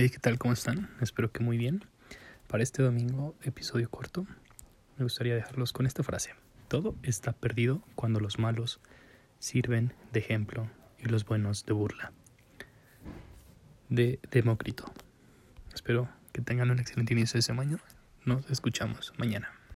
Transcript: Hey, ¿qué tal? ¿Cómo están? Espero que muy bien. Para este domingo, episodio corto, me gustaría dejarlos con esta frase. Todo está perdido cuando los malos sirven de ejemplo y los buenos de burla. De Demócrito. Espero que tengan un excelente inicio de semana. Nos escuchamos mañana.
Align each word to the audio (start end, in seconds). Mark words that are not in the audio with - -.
Hey, 0.00 0.10
¿qué 0.10 0.20
tal? 0.20 0.38
¿Cómo 0.38 0.54
están? 0.54 0.88
Espero 1.00 1.32
que 1.32 1.42
muy 1.42 1.58
bien. 1.58 1.84
Para 2.46 2.62
este 2.62 2.84
domingo, 2.84 3.34
episodio 3.42 3.90
corto, 3.90 4.28
me 4.96 5.02
gustaría 5.02 5.34
dejarlos 5.34 5.72
con 5.72 5.86
esta 5.86 6.04
frase. 6.04 6.36
Todo 6.68 6.94
está 7.02 7.32
perdido 7.32 7.82
cuando 7.96 8.20
los 8.20 8.38
malos 8.38 8.78
sirven 9.40 9.92
de 10.12 10.20
ejemplo 10.20 10.70
y 11.00 11.06
los 11.06 11.24
buenos 11.24 11.66
de 11.66 11.72
burla. 11.72 12.12
De 13.88 14.20
Demócrito. 14.30 14.84
Espero 15.74 16.08
que 16.30 16.42
tengan 16.42 16.70
un 16.70 16.78
excelente 16.78 17.14
inicio 17.14 17.38
de 17.38 17.42
semana. 17.42 17.80
Nos 18.24 18.48
escuchamos 18.52 19.12
mañana. 19.18 19.57